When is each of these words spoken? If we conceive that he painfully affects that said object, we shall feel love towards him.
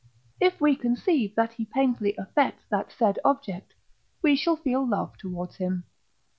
If 0.39 0.59
we 0.59 0.75
conceive 0.75 1.35
that 1.35 1.53
he 1.53 1.63
painfully 1.65 2.15
affects 2.17 2.65
that 2.71 2.91
said 2.91 3.19
object, 3.23 3.75
we 4.23 4.35
shall 4.35 4.55
feel 4.55 4.83
love 4.83 5.15
towards 5.19 5.57
him. 5.57 5.83